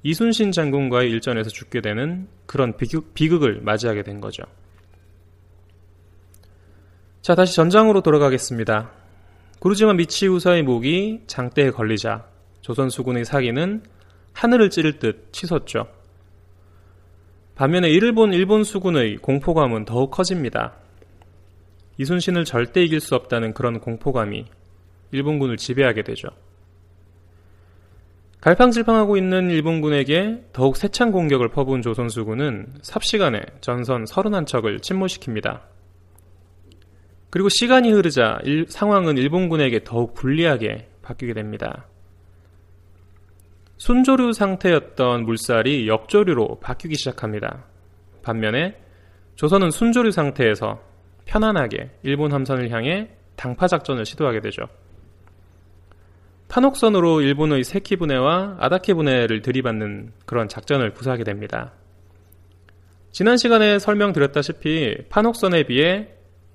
이순신 0.01 0.51
장군과의 0.51 1.11
일전에서 1.11 1.51
죽게 1.51 1.81
되는 1.81 2.27
그런 2.47 2.75
비극, 2.75 3.13
비극을 3.13 3.61
맞이하게 3.61 4.01
된 4.01 4.19
거죠. 4.19 4.41
자, 7.21 7.35
다시 7.35 7.55
전장으로 7.55 8.01
돌아가겠습니다. 8.01 8.89
구루지마 9.59 9.93
미치우사의 9.93 10.63
목이 10.63 11.21
장대에 11.27 11.69
걸리자 11.69 12.25
조선 12.61 12.89
수군의 12.89 13.25
사기는 13.25 13.83
하늘을 14.33 14.71
찌를 14.71 14.97
듯 14.97 15.31
치솟죠. 15.31 15.85
반면에 17.53 17.91
이를 17.91 18.15
본 18.15 18.33
일본 18.33 18.63
수군의 18.63 19.17
공포감은 19.17 19.85
더욱 19.85 20.09
커집니다. 20.09 20.73
이순신을 21.99 22.45
절대 22.45 22.81
이길 22.81 23.01
수 23.01 23.13
없다는 23.13 23.53
그런 23.53 23.81
공포감이 23.81 24.45
일본군을 25.11 25.57
지배하게 25.57 26.03
되죠. 26.03 26.29
갈팡질팡하고 28.39 29.17
있는 29.17 29.49
일본군에게 29.49 30.45
더욱 30.53 30.77
세찬 30.77 31.11
공격을 31.11 31.49
퍼부은 31.49 31.81
조선수군은 31.81 32.75
삽시간에 32.81 33.41
전선 33.59 34.05
31척을 34.05 34.79
침몰시킵니다. 34.79 35.59
그리고 37.29 37.49
시간이 37.49 37.91
흐르자 37.91 38.39
일, 38.45 38.65
상황은 38.69 39.17
일본군에게 39.17 39.83
더욱 39.83 40.13
불리하게 40.13 40.87
바뀌게 41.01 41.33
됩니다. 41.33 41.85
순조류 43.75 44.31
상태였던 44.31 45.25
물살이 45.25 45.89
역조류로 45.89 46.59
바뀌기 46.61 46.95
시작합니다. 46.95 47.65
반면에 48.23 48.77
조선은 49.35 49.71
순조류 49.71 50.11
상태에서 50.11 50.88
편안하게 51.29 51.91
일본 52.01 52.33
함선을 52.33 52.71
향해 52.71 53.07
당파 53.35 53.67
작전을 53.67 54.05
시도하게 54.05 54.41
되죠. 54.41 54.63
판옥선으로 56.47 57.21
일본의 57.21 57.63
세키 57.63 57.97
분해와 57.97 58.57
아다케 58.59 58.95
분해를 58.95 59.43
들이받는 59.43 60.13
그런 60.25 60.47
작전을 60.47 60.93
구사하게 60.93 61.23
됩니다. 61.23 61.73
지난 63.11 63.37
시간에 63.37 63.77
설명드렸다시피 63.77 65.03
판옥선에 65.09 65.63
비해 65.63 66.09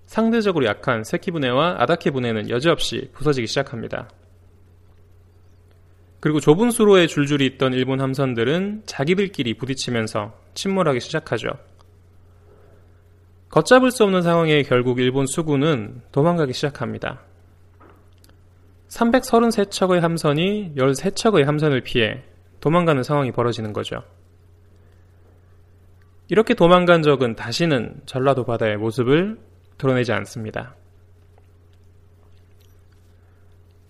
상대적으로 0.06 0.66
약한 0.66 1.04
세키 1.04 1.30
분해와 1.30 1.76
아다케 1.78 2.10
분해는 2.10 2.50
여지없이 2.50 3.10
부서지기 3.12 3.46
시작합니다. 3.46 4.08
그리고 6.18 6.40
좁은 6.40 6.72
수로에 6.72 7.06
줄줄이 7.06 7.46
있던 7.46 7.74
일본 7.74 8.00
함선들은 8.00 8.82
자기들끼리 8.86 9.54
부딪히면서 9.54 10.34
침몰하기 10.54 10.98
시작하죠. 10.98 11.50
걷잡을 13.54 13.92
수 13.92 14.02
없는 14.02 14.22
상황에 14.22 14.64
결국 14.64 14.98
일본 14.98 15.26
수군은 15.26 16.02
도망가기 16.10 16.52
시작합니다. 16.52 17.20
333척의 18.88 20.00
함선이 20.00 20.72
13척의 20.76 21.44
함선을 21.44 21.82
피해 21.82 22.24
도망가는 22.58 23.04
상황이 23.04 23.30
벌어지는 23.30 23.72
거죠. 23.72 24.02
이렇게 26.26 26.54
도망간 26.54 27.02
적은 27.02 27.36
다시는 27.36 28.00
전라도 28.06 28.44
바다의 28.44 28.76
모습을 28.76 29.38
드러내지 29.78 30.10
않습니다. 30.10 30.74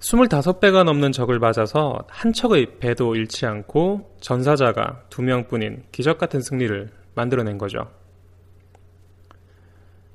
25배가 0.00 0.84
넘는 0.84 1.12
적을 1.12 1.38
맞아서 1.38 2.04
한 2.08 2.34
척의 2.34 2.80
배도 2.80 3.14
잃지 3.16 3.46
않고 3.46 4.14
전사자가 4.20 5.04
두 5.08 5.22
명뿐인 5.22 5.84
기적 5.90 6.18
같은 6.18 6.42
승리를 6.42 6.90
만들어낸 7.14 7.56
거죠. 7.56 8.03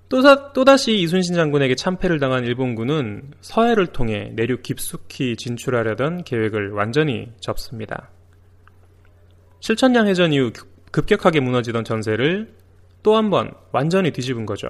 또사, 0.09 0.53
또다시 0.53 0.97
이순신 1.01 1.35
장군에게 1.35 1.75
참패를 1.75 2.19
당한 2.19 2.43
일본군은 2.43 3.31
서해를 3.41 3.87
통해 3.87 4.31
내륙 4.35 4.63
깊숙이 4.63 5.35
진출하려던 5.35 6.23
계획을 6.23 6.71
완전히 6.71 7.31
접습니다. 7.39 8.09
실천량 9.59 10.07
해전 10.07 10.33
이후 10.33 10.51
급격하게 10.91 11.41
무너지던 11.41 11.83
전세를 11.83 12.55
또 13.03 13.15
한 13.15 13.29
번 13.29 13.51
완전히 13.71 14.11
뒤집은 14.11 14.45
거죠. 14.45 14.67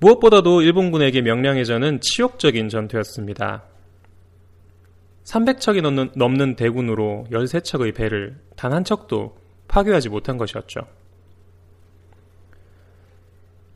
무엇보다도 0.00 0.62
일본군에게 0.62 1.20
명량해전은 1.20 2.00
치욕적인 2.00 2.68
전투였습니다. 2.68 3.64
300척이 5.24 5.82
넘는, 5.82 6.10
넘는 6.16 6.56
대군으로 6.56 7.26
13척의 7.30 7.94
배를 7.94 8.38
단 8.56 8.72
한 8.72 8.84
척도 8.84 9.36
파괴하지 9.68 10.08
못한 10.08 10.38
것이었죠. 10.38 10.80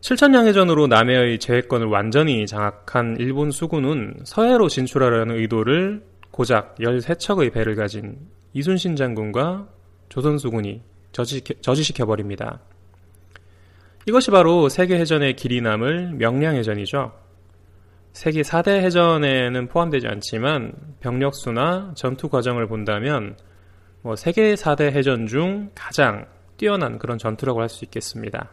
칠천량해전으로 0.03 0.89
남해의 0.89 1.39
제해권을 1.39 1.87
완전히 1.87 2.45
장악한 2.45 3.19
일본 3.21 3.53
수군은 3.53 4.17
서해로 4.25 4.69
진출하려는 4.69 5.37
의도를 5.37 6.03
고작 6.33 6.75
13척의 6.81 7.53
배를 7.53 7.77
가진 7.77 8.19
이순신 8.53 8.97
장군과 8.97 9.69
조선 10.09 10.39
수군이 10.39 10.83
저지시켜, 11.13 12.05
버립니다 12.05 12.59
이것이 14.07 14.33
바로 14.33 14.69
세계해전의 14.69 15.37
길이 15.37 15.61
남을 15.61 16.15
명량해전이죠. 16.15 17.13
세계 18.13 18.43
4대 18.43 18.81
해전에는 18.81 19.69
포함되지 19.69 20.09
않지만 20.09 20.73
병력수나 20.99 21.93
전투 21.95 22.29
과정을 22.29 22.67
본다면 22.67 23.37
뭐 24.03 24.17
세계 24.17 24.55
4대 24.55 24.91
해전 24.91 25.29
중 25.29 25.71
가장 25.77 26.27
뛰어난 26.57 26.99
그런 26.99 27.19
전투라고 27.19 27.61
할 27.61 27.69
수 27.69 27.85
있겠습니다. 27.85 28.51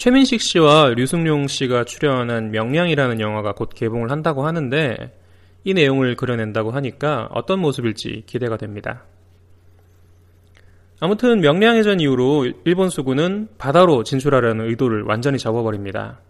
최민식 0.00 0.40
씨와 0.40 0.94
류승룡 0.96 1.46
씨가 1.46 1.84
출연한 1.84 2.52
명량이라는 2.52 3.20
영화가 3.20 3.52
곧 3.52 3.68
개봉을 3.74 4.10
한다고 4.10 4.46
하는데 4.46 5.12
이 5.62 5.74
내용을 5.74 6.16
그려낸다고 6.16 6.70
하니까 6.70 7.28
어떤 7.32 7.60
모습일지 7.60 8.22
기대가 8.24 8.56
됩니다. 8.56 9.04
아무튼 11.00 11.42
명량해전 11.42 12.00
이후로 12.00 12.46
일본 12.64 12.88
수군은 12.88 13.48
바다로 13.58 14.02
진출하려는 14.02 14.70
의도를 14.70 15.02
완전히 15.02 15.36
접어버립니다. 15.36 16.20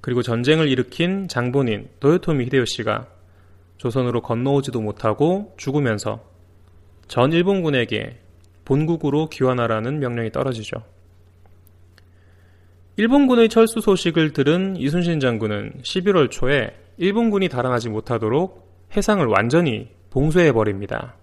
그리고 0.00 0.20
전쟁을 0.22 0.66
일으킨 0.66 1.28
장본인 1.28 1.90
도요토미 2.00 2.46
히데요시가 2.46 3.06
조선으로 3.76 4.20
건너오지도 4.20 4.80
못하고 4.80 5.54
죽으면서 5.58 6.24
전 7.06 7.32
일본군에게 7.32 8.18
본국으로 8.64 9.28
귀환하라는 9.28 10.00
명령이 10.00 10.32
떨어지죠. 10.32 10.82
일본군의 12.96 13.48
철수 13.48 13.80
소식을 13.80 14.34
들은 14.34 14.76
이순신 14.76 15.18
장군은 15.18 15.80
11월 15.82 16.30
초에 16.30 16.76
일본군이 16.98 17.48
달아나지 17.48 17.88
못하도록 17.88 18.70
해상을 18.94 19.24
완전히 19.26 19.88
봉쇄해버립니다. 20.10 21.16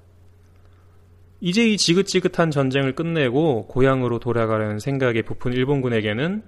이제 1.42 1.68
이 1.70 1.78
지긋지긋한 1.78 2.50
전쟁을 2.50 2.96
끝내고 2.96 3.68
고향으로 3.68 4.20
돌아가려는 4.20 4.80
생각에 4.80 5.22
부푼 5.22 5.54
일본군에게는 5.54 6.44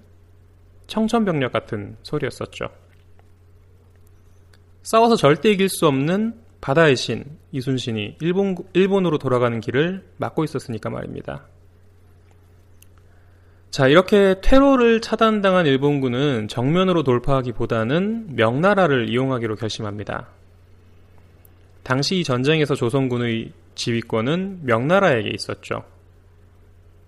청천벽력 0.88 1.52
같은 1.52 1.98
소리였었죠. 2.02 2.66
싸워서 4.82 5.16
절대 5.16 5.52
이길 5.52 5.70
수 5.70 5.88
없는 5.88 6.34
바다의 6.60 6.96
신 6.96 7.24
이순신이 7.52 8.18
일본, 8.22 8.56
일본으로 8.74 9.20
돌아가는 9.20 9.60
길을 9.60 10.04
막고 10.18 10.44
있었으니까 10.44 10.90
말입니다. 10.90 11.48
자, 13.72 13.88
이렇게 13.88 14.36
퇴로를 14.42 15.00
차단당한 15.00 15.66
일본군은 15.66 16.50
정면으로 16.50 17.04
돌파하기보다는 17.04 18.36
명나라를 18.36 19.10
이용하기로 19.10 19.56
결심합니다. 19.56 20.28
당시 21.82 22.20
이 22.20 22.26
전쟁에서 22.26 22.76
조선군의 22.76 23.54
지휘권은 23.76 24.66
명나라에게 24.66 25.30
있었죠. 25.30 25.86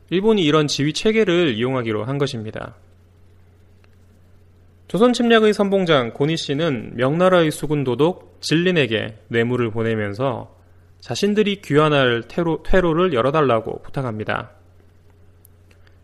일본이 0.09 0.45
이런 0.45 0.67
지휘 0.67 0.93
체계를 0.93 1.55
이용하기로 1.55 2.05
한 2.05 2.17
것입니다. 2.17 2.75
조선 4.87 5.11
침략의 5.11 5.53
선봉장 5.53 6.13
고니 6.13 6.37
씨는 6.37 6.93
명나라의 6.95 7.51
수군 7.51 7.83
도독 7.83 8.37
진린에게 8.39 9.17
뇌물을 9.27 9.69
보내면서 9.71 10.55
자신들이 11.01 11.61
귀환할 11.61 12.23
퇴로, 12.29 12.63
퇴로를 12.63 13.13
열어달라고 13.13 13.81
부탁합니다. 13.81 14.52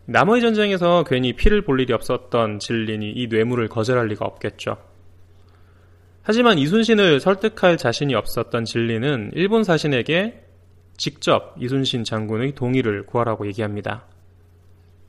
남의 0.10 0.42
전쟁에서 0.42 1.04
괜히 1.04 1.34
피를 1.34 1.62
볼 1.62 1.80
일이 1.80 1.94
없었던 1.94 2.58
진린이 2.58 3.12
이 3.12 3.28
뇌물을 3.28 3.68
거절할 3.68 4.08
리가 4.08 4.26
없겠죠. 4.26 4.78
하지만 6.24 6.58
이순신을 6.58 7.20
설득할 7.20 7.78
자신이 7.78 8.16
없었던 8.16 8.66
진리는 8.66 9.30
일본 9.36 9.64
사신에게 9.64 10.44
직접 10.98 11.54
이순신 11.60 12.06
장군의 12.06 12.56
동의를 12.56 13.06
구하라고 13.06 13.46
얘기합니다. 13.48 14.06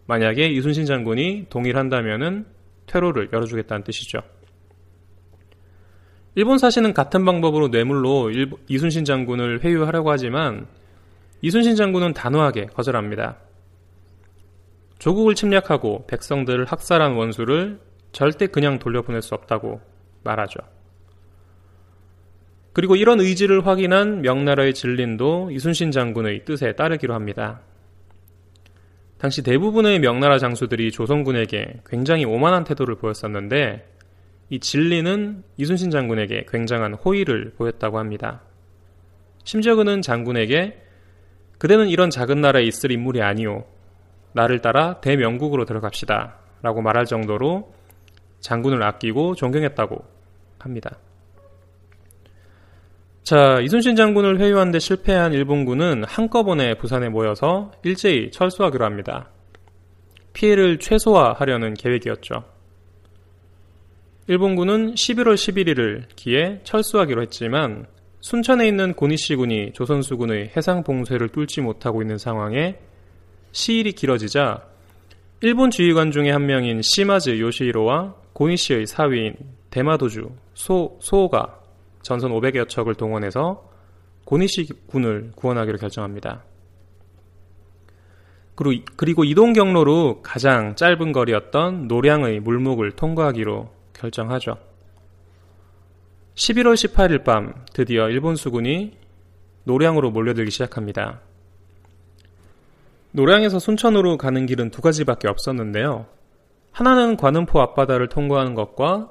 만약에 0.06 0.48
이순신 0.48 0.84
장군이 0.84 1.46
동의를 1.48 1.80
한다면 1.80 2.44
퇴로를 2.84 3.30
열어주겠다는 3.32 3.84
뜻이죠. 3.84 4.20
일본 6.34 6.58
사신은 6.58 6.92
같은 6.92 7.24
방법으로 7.24 7.68
뇌물로 7.68 8.32
이순신 8.68 9.06
장군을 9.06 9.64
회유하려고 9.64 10.10
하지만 10.10 10.66
이순신 11.40 11.74
장군은 11.76 12.12
단호하게 12.12 12.66
거절합니다. 12.66 13.38
조국을 15.00 15.34
침략하고 15.34 16.06
백성들을 16.06 16.66
학살한 16.66 17.14
원수를 17.14 17.80
절대 18.12 18.46
그냥 18.46 18.78
돌려보낼 18.78 19.22
수 19.22 19.34
없다고 19.34 19.80
말하죠. 20.22 20.60
그리고 22.72 22.96
이런 22.96 23.18
의지를 23.18 23.66
확인한 23.66 24.20
명나라의 24.20 24.74
진린도 24.74 25.50
이순신 25.52 25.90
장군의 25.90 26.44
뜻에 26.44 26.72
따르기로 26.72 27.14
합니다. 27.14 27.60
당시 29.18 29.42
대부분의 29.42 30.00
명나라 30.00 30.38
장수들이 30.38 30.92
조선군에게 30.92 31.80
굉장히 31.86 32.24
오만한 32.24 32.64
태도를 32.64 32.96
보였었는데 32.96 33.86
이 34.50 34.60
진리는 34.60 35.42
이순신 35.56 35.90
장군에게 35.90 36.46
굉장한 36.48 36.94
호의를 36.94 37.54
보였다고 37.56 37.98
합니다. 37.98 38.42
심지어 39.44 39.76
그는 39.76 40.02
장군에게 40.02 40.78
그대는 41.58 41.88
이런 41.88 42.10
작은 42.10 42.40
나라에 42.40 42.64
있을 42.64 42.92
인물이 42.92 43.22
아니오. 43.22 43.64
나를 44.32 44.60
따라 44.60 45.00
대명국으로 45.00 45.64
들어갑시다. 45.64 46.36
라고 46.62 46.82
말할 46.82 47.06
정도로 47.06 47.72
장군을 48.40 48.82
아끼고 48.82 49.34
존경했다고 49.34 50.04
합니다. 50.58 50.98
자, 53.22 53.60
이순신 53.62 53.96
장군을 53.96 54.40
회유하는데 54.40 54.78
실패한 54.78 55.32
일본군은 55.32 56.04
한꺼번에 56.04 56.74
부산에 56.74 57.08
모여서 57.08 57.70
일제히 57.84 58.30
철수하기로 58.30 58.84
합니다. 58.84 59.28
피해를 60.32 60.78
최소화하려는 60.78 61.74
계획이었죠. 61.74 62.44
일본군은 64.26 64.94
11월 64.94 65.34
11일을 65.34 66.04
기해 66.14 66.60
철수하기로 66.62 67.22
했지만 67.22 67.86
순천에 68.20 68.66
있는 68.66 68.94
고니시군이 68.94 69.72
조선수군의 69.72 70.52
해상 70.56 70.82
봉쇄를 70.82 71.30
뚫지 71.30 71.62
못하고 71.62 72.02
있는 72.02 72.16
상황에 72.16 72.78
시일이 73.52 73.92
길어지자 73.92 74.62
일본 75.42 75.70
지휘관 75.70 76.10
중에 76.10 76.30
한 76.30 76.46
명인 76.46 76.82
시마즈 76.82 77.40
요시히로와 77.40 78.14
고니시의 78.32 78.86
사위인 78.86 79.34
대마도주 79.70 80.30
소, 80.54 80.98
소가 81.00 81.60
전선 82.02 82.32
500여 82.32 82.68
척을 82.68 82.94
동원해서 82.94 83.70
고니시 84.24 84.68
군을 84.86 85.32
구원하기로 85.34 85.78
결정합니다. 85.78 86.44
그리고 88.96 89.24
이동 89.24 89.54
경로로 89.54 90.20
가장 90.22 90.74
짧은 90.76 91.12
거리였던 91.12 91.88
노량의 91.88 92.40
물목을 92.40 92.92
통과하기로 92.92 93.70
결정하죠. 93.94 94.58
11월 96.34 96.74
18일 96.74 97.24
밤 97.24 97.64
드디어 97.72 98.10
일본 98.10 98.36
수군이 98.36 98.98
노량으로 99.64 100.10
몰려들기 100.10 100.50
시작합니다. 100.50 101.20
노량에서 103.12 103.58
순천으로 103.58 104.16
가는 104.16 104.46
길은 104.46 104.70
두 104.70 104.82
가지밖에 104.82 105.28
없었는데요. 105.28 106.06
하나는 106.72 107.16
관음포 107.16 107.60
앞바다를 107.60 108.08
통과하는 108.08 108.54
것과 108.54 109.10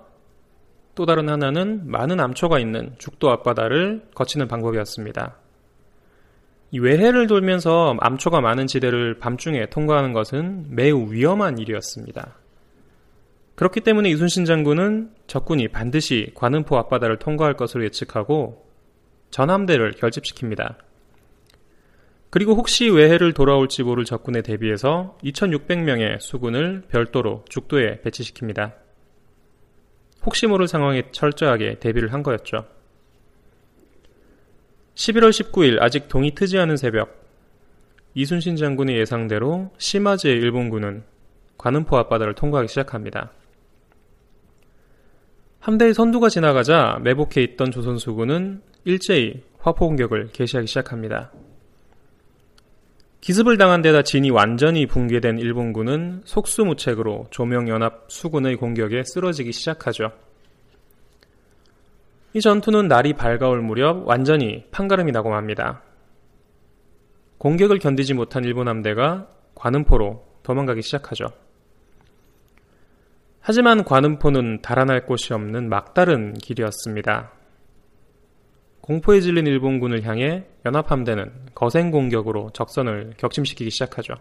또 0.95 1.05
다른 1.05 1.29
하나는 1.29 1.89
많은 1.89 2.19
암초가 2.19 2.59
있는 2.59 2.93
죽도 2.97 3.29
앞바다를 3.29 4.07
거치는 4.15 4.47
방법이었습니다. 4.47 5.35
이 6.71 6.79
외해를 6.79 7.27
돌면서 7.27 7.95
암초가 7.99 8.41
많은 8.41 8.67
지대를 8.67 9.19
밤중에 9.19 9.67
통과하는 9.67 10.13
것은 10.13 10.67
매우 10.69 11.11
위험한 11.11 11.57
일이었습니다. 11.57 12.35
그렇기 13.55 13.81
때문에 13.81 14.09
이순신 14.09 14.45
장군은 14.45 15.11
적군이 15.27 15.67
반드시 15.69 16.31
관음포 16.35 16.77
앞바다를 16.77 17.19
통과할 17.19 17.55
것으로 17.55 17.83
예측하고 17.85 18.65
전함대를 19.31 19.93
결집시킵니다. 19.93 20.75
그리고 22.29 22.53
혹시 22.53 22.87
외해를 22.89 23.33
돌아올지 23.33 23.83
모를 23.83 24.05
적군에 24.05 24.41
대비해서 24.41 25.17
2600명의 25.23 26.19
수군을 26.19 26.83
별도로 26.89 27.43
죽도에 27.49 28.01
배치시킵니다. 28.01 28.73
혹시 30.25 30.45
모를 30.45 30.67
상황에 30.67 31.09
철저하게 31.11 31.79
대비를 31.79 32.13
한 32.13 32.21
거였죠. 32.21 32.65
11월 34.93 35.29
19일 35.29 35.81
아직 35.81 36.07
동이 36.07 36.35
트지 36.35 36.59
않은 36.59 36.77
새벽 36.77 37.17
이순신 38.13 38.57
장군의 38.57 38.97
예상대로 38.97 39.71
시마즈의 39.77 40.35
일본군은 40.35 41.03
관음포 41.57 41.97
앞바다를 41.97 42.35
통과하기 42.35 42.67
시작합니다. 42.67 43.31
함대의 45.61 45.93
선두가 45.93 46.29
지나가자 46.29 46.99
매복해 47.03 47.41
있던 47.41 47.71
조선 47.71 47.97
수군은 47.97 48.61
일제히 48.85 49.43
화포 49.59 49.87
공격을 49.87 50.29
개시하기 50.31 50.67
시작합니다. 50.67 51.31
기습을 53.21 53.57
당한 53.57 53.81
데다 53.81 54.01
진이 54.01 54.29
완전히 54.29 54.85
붕괴된 54.85 55.39
일본군은 55.39 56.21
속수무책으로 56.23 57.27
조명연합 57.31 58.05
수군의 58.07 58.55
공격에 58.55 59.03
쓰러지기 59.03 59.51
시작하죠. 59.51 60.11
이 62.33 62.41
전투는 62.41 62.87
날이 62.87 63.13
밝아올 63.13 63.61
무렵 63.61 64.07
완전히 64.07 64.65
판가름이 64.71 65.11
나고 65.11 65.29
맙니다. 65.29 65.81
공격을 67.39 67.79
견디지 67.79 68.13
못한 68.13 68.43
일본 68.43 68.67
함대가 68.67 69.27
관음포로 69.55 70.25
도망가기 70.43 70.81
시작하죠. 70.81 71.27
하지만 73.41 73.83
관음포는 73.83 74.61
달아날 74.61 75.05
곳이 75.05 75.33
없는 75.33 75.69
막다른 75.69 76.33
길이었습니다. 76.35 77.31
공포에 78.89 79.21
질린 79.21 79.45
일본군을 79.45 80.03
향해 80.03 80.45
연합함대는 80.65 81.49
거센 81.53 81.91
공격으로 81.91 82.49
적선을 82.53 83.13
격침시키기 83.17 83.69
시작하죠. 83.69 84.15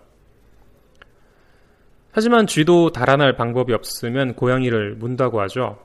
하지만 2.13 2.47
쥐도 2.47 2.93
달아날 2.93 3.35
방법이 3.35 3.73
없으면 3.73 4.35
고양이를 4.35 4.97
문다고 4.97 5.41
하죠. 5.41 5.79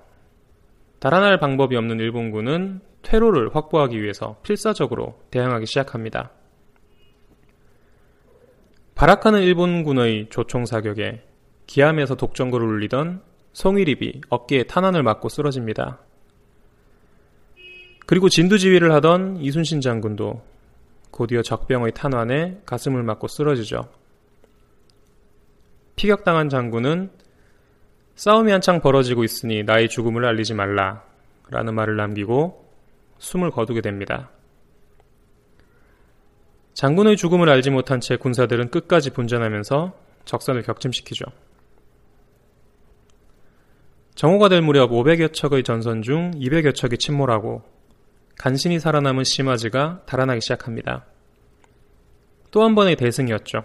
달아날 1.00 1.40
방법이 1.40 1.78
없는 1.78 2.02
일본군은 2.02 2.82
퇴로를 3.04 3.56
확보하기 3.56 4.04
위해서 4.04 4.42
필사적으로 4.44 5.18
대항하기 5.32 5.66
시작합니다. 5.66 6.32
바라카는 8.96 9.44
일본군의 9.44 10.28
조총 10.30 10.66
사격에 10.66 11.24
기암에서 11.68 12.16
독전거를 12.16 12.68
울리던 12.68 13.22
송일입이 13.54 14.24
어깨에 14.28 14.64
탄환을 14.64 15.04
맞고 15.04 15.30
쓰러집니다. 15.30 16.02
그리고 18.06 18.30
진두지휘를 18.30 18.92
하던 18.94 19.38
이순신 19.38 19.82
장군도 19.82 20.42
곧이어 21.12 21.42
적병의 21.44 21.94
탄환에 21.94 22.62
가슴을 22.66 23.04
맞고 23.04 23.28
쓰러지죠. 23.28 23.90
피격당한 25.96 26.50
장군은 26.50 27.12
싸움이 28.16 28.52
한창 28.52 28.82
벌어지고 28.82 29.24
있으니 29.24 29.64
나의 29.64 29.90
죽음을 29.90 30.26
알리지 30.26 30.54
말라 30.54 31.04
라는 31.50 31.76
말을 31.76 31.96
남기고 31.96 32.68
숨을 33.20 33.52
거두게 33.52 33.82
됩니다. 33.82 34.30
장군의 36.74 37.18
죽음을 37.18 37.50
알지 37.50 37.70
못한 37.70 38.02
채 38.02 38.16
군사들은 38.18 38.70
끝까지 38.72 39.12
분전하면서 39.12 39.94
적선을 40.26 40.64
격침시키죠. 40.64 41.26
정오가 44.16 44.50
될 44.50 44.62
무렵 44.62 44.92
500여 44.92 45.34
척의 45.34 45.64
전선 45.64 46.02
중 46.02 46.32
200여 46.32 46.76
척이 46.76 46.98
침몰하고 46.98 47.64
간신히 48.44 48.78
살아남은 48.78 49.24
심화지가 49.24 50.02
달아나기 50.06 50.42
시작합니다. 50.42 51.06
또 52.52 52.62
한 52.62 52.76
번의 52.76 52.98
대승이었죠. 52.98 53.64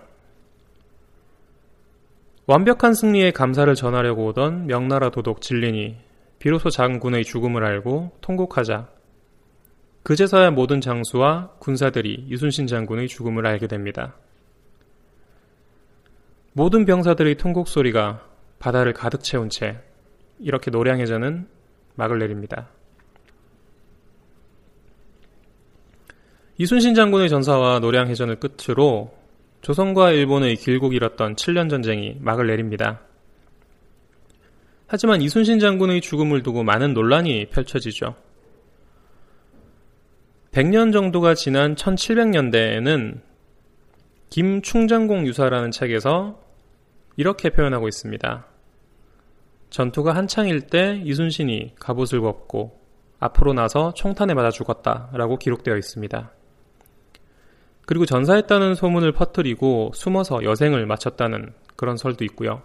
완벽한 2.47 2.95
승리의 2.95 3.33
감사를 3.33 3.75
전하려고 3.75 4.27
오던 4.27 4.69
명나라 4.69 5.11
도독 5.11 5.41
진린이 5.41 5.97
비로소 6.38 6.71
장군의 6.71 7.25
죽음을 7.25 7.64
알고 7.64 8.12
통곡하자 8.21 8.88
그제서야 10.05 10.53
모든 10.53 10.81
장수와 10.81 11.55
군사들이 11.59 12.29
이순신 12.31 12.69
장군의 12.69 13.09
죽음을 13.09 13.49
알게 13.49 13.67
됩니다. 13.67 14.14
모든 16.53 16.85
병사들의 16.85 17.37
통곡 17.38 17.67
소리가 17.67 18.25
바다를 18.61 18.93
가득 18.93 19.25
채운 19.25 19.51
채 19.51 19.81
이렇게 20.38 20.71
노량해전은 20.71 21.49
막을 21.97 22.21
내립니다. 22.21 22.69
이순신 26.61 26.94
장군의 26.94 27.29
전사와 27.29 27.79
노량해전을 27.79 28.40
끝으로 28.40 29.14
조선과 29.61 30.11
일본의 30.11 30.57
길고 30.57 30.88
길었던 30.88 31.37
7년 31.37 31.71
전쟁이 31.71 32.16
막을 32.21 32.49
내립니다. 32.49 33.01
하지만 34.88 35.23
이순신 35.23 35.61
장군의 35.61 36.01
죽음을 36.01 36.42
두고 36.42 36.64
많은 36.64 36.94
논란이 36.94 37.47
펼쳐지죠. 37.51 38.16
100년 40.51 40.92
정도가 40.92 41.35
지난 41.35 41.77
1700년대에는 41.77 43.21
김충장공 44.31 45.29
유사라는 45.29 45.71
책에서 45.71 46.40
이렇게 47.16 47.51
표현하고 47.51 47.87
있습니다. 47.87 48.47
전투가 49.71 50.16
한창일 50.16 50.62
때 50.62 51.01
이순신이 51.05 51.77
갑옷을 51.79 52.21
벗고 52.21 52.81
앞으로 53.21 53.53
나서 53.53 53.94
총탄에 53.94 54.35
맞아 54.35 54.51
죽었다 54.51 55.11
라고 55.12 55.37
기록되어 55.37 55.77
있습니다. 55.77 56.33
그리고 57.88 58.05
전사했다는 58.05 58.74
소문을 58.74 59.12
퍼뜨리고 59.12 59.92
숨어서 59.94 60.44
여생을 60.44 60.85
마쳤다는 60.85 61.55
그런 61.74 61.96
설도 61.96 62.22
있고요. 62.27 62.61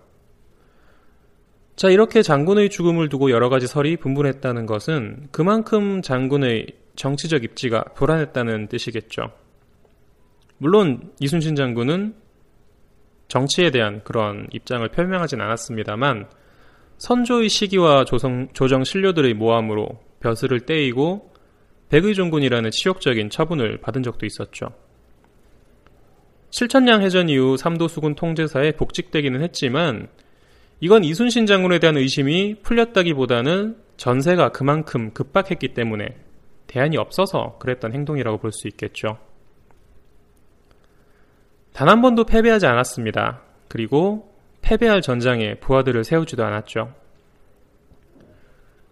자, 1.78 1.90
이렇게 1.90 2.22
장군의 2.22 2.70
죽음을 2.70 3.08
두고 3.08 3.32
여러 3.32 3.48
가지 3.48 3.66
설이 3.66 3.96
분분했다는 3.96 4.66
것은 4.66 5.30
그만큼 5.32 6.02
장군의 6.02 6.68
정치적 6.98 7.46
입지가 7.46 7.86
불안했다는 7.96 8.68
뜻이겠죠. 8.68 9.32
물론 10.58 11.14
이순신 11.22 11.56
장군은 11.56 12.16
정치에 13.30 13.72
대한 13.72 14.04
그런 14.04 14.48
입장을 14.52 14.86
표명하진 14.90 15.40
않았습니다만 15.40 16.28
선조의 16.98 17.48
시기와 17.48 18.04
조성, 18.04 18.50
조정 18.52 18.84
신료들의 18.84 19.36
모함으로 19.36 20.02
벼슬을 20.20 20.66
떼이고 20.66 21.32
백의종군이라는 21.88 22.72
치욕적인 22.72 23.30
처분을 23.30 23.78
받은 23.78 24.04
적도 24.04 24.26
있었죠. 24.26 24.83
칠천량 26.54 27.02
해전 27.02 27.30
이후 27.30 27.58
삼도수군 27.58 28.14
통제사에 28.14 28.74
복직되기는 28.74 29.42
했지만 29.42 30.08
이건 30.82 31.04
이순신 31.04 31.48
장군에 31.48 31.80
대한 31.80 31.98
의심이 31.98 32.58
풀렸다기보다는 32.62 33.76
전세가 33.98 34.50
그만큼 34.50 35.12
급박했기 35.14 35.74
때문에 35.74 36.16
대안이 36.68 36.96
없어서 36.98 37.58
그랬던 37.58 37.94
행동이라고 37.94 38.38
볼 38.38 38.52
수 38.52 38.68
있겠죠. 38.68 39.18
단 41.74 41.90
한 41.90 42.04
번도 42.04 42.26
패배하지 42.26 42.68
않았습니다. 42.68 43.42
그리고 43.68 44.32
패배할 44.62 45.02
전장에 45.02 45.56
부하들을 45.56 46.04
세우지도 46.04 46.46
않았죠. 46.46 46.94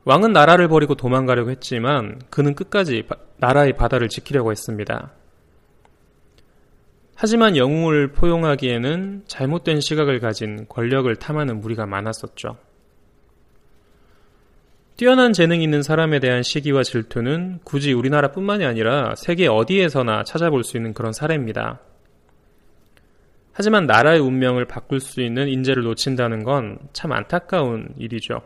왕은 0.06 0.34
나라를 0.34 0.68
버리고 0.68 0.96
도망가려고 0.96 1.52
했지만 1.52 2.20
그는 2.32 2.56
끝까지 2.56 3.04
바, 3.04 3.18
나라의 3.38 3.74
바다를 3.74 4.10
지키려고 4.10 4.50
했습니다. 4.50 5.12
하지만 7.24 7.56
영웅을 7.56 8.14
포용하기에는 8.14 9.26
잘못된 9.28 9.80
시각을 9.80 10.20
가진 10.20 10.66
권력을 10.68 11.16
탐하는 11.18 11.62
무리가 11.62 11.86
많았었죠. 11.86 12.58
뛰어난 14.98 15.32
재능이 15.32 15.64
있는 15.64 15.84
사람에 15.84 16.20
대한 16.20 16.42
시기와 16.42 16.82
질투는 16.82 17.60
굳이 17.64 17.94
우리나라뿐만이 17.94 18.66
아니라 18.66 19.14
세계 19.16 19.46
어디에서나 19.46 20.24
찾아볼 20.24 20.64
수 20.64 20.78
있는 20.78 20.96
그런 20.96 21.14
사례입니다. 21.14 21.80
하지만 23.52 23.86
나라의 23.86 24.20
운명을 24.20 24.66
바꿀 24.66 25.00
수 25.00 25.22
있는 25.22 25.48
인재를 25.48 25.84
놓친다는 25.84 26.44
건 26.44 26.80
참 26.92 27.12
안타까운 27.12 27.90
일이죠. 28.00 28.42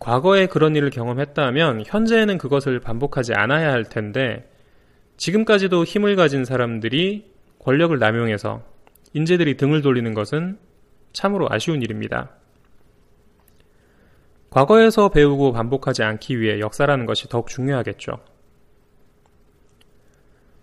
과거에 0.00 0.48
그런 0.48 0.76
일을 0.76 0.90
경험했다면 0.90 1.84
현재에는 1.86 2.36
그것을 2.36 2.80
반복하지 2.80 3.32
않아야 3.32 3.72
할 3.72 3.84
텐데 3.84 4.50
지금까지도 5.16 5.84
힘을 5.84 6.16
가진 6.16 6.44
사람들이 6.44 7.30
권력을 7.60 7.96
남용해서 7.98 8.62
인재들이 9.12 9.56
등을 9.56 9.80
돌리는 9.82 10.12
것은 10.14 10.58
참으로 11.12 11.46
아쉬운 11.50 11.82
일입니다. 11.82 12.30
과거에서 14.50 15.08
배우고 15.08 15.52
반복하지 15.52 16.02
않기 16.02 16.40
위해 16.40 16.60
역사라는 16.60 17.06
것이 17.06 17.28
더욱 17.28 17.48
중요하겠죠. 17.48 18.18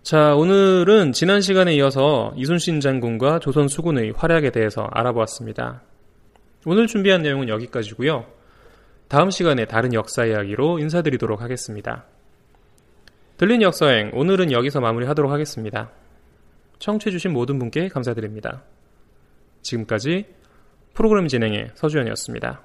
자, 0.02 0.34
오늘은 0.34 1.12
지난 1.12 1.40
시간에 1.40 1.74
이어서 1.74 2.32
이순신 2.36 2.80
장군과 2.80 3.38
조선 3.38 3.68
수군의 3.68 4.12
활약에 4.16 4.50
대해서 4.50 4.88
알아보았습니다. 4.90 5.82
오늘 6.66 6.86
준비한 6.86 7.22
내용은 7.22 7.48
여기까지고요. 7.48 8.26
다음 9.08 9.30
시간에 9.30 9.66
다른 9.66 9.92
역사 9.92 10.24
이야기로 10.24 10.78
인사드리도록 10.78 11.40
하겠습니다. 11.42 12.06
들린 13.42 13.60
역사행 13.60 14.12
오늘은 14.14 14.52
여기서 14.52 14.80
마무리하도록 14.80 15.32
하겠습니다. 15.32 15.90
청취해주신 16.78 17.32
모든 17.32 17.58
분께 17.58 17.88
감사드립니다. 17.88 18.62
지금까지 19.62 20.26
프로그램 20.94 21.26
진행의 21.26 21.72
서주현이었습니다. 21.74 22.62